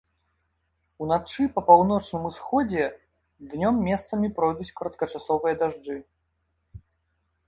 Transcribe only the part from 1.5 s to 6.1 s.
па паўночным усходзе, днём месцамі пройдуць кароткачасовыя дажджы.